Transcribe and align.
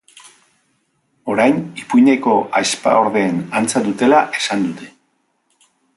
Orain, 1.33 1.59
ipuineko 1.83 2.35
ahizpaordeen 2.61 3.37
antza 3.61 3.85
dutela 3.89 4.23
esan 4.43 4.65
dute. 4.71 4.91